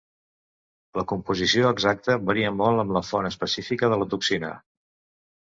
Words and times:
La 0.99 1.03
composició 1.11 1.67
exacta 1.73 2.15
varia 2.31 2.55
molt 2.63 2.85
amb 2.85 2.95
la 2.97 3.05
font 3.11 3.29
específica 3.33 3.93
de 3.95 4.01
la 4.05 4.09
toxina. 4.17 4.53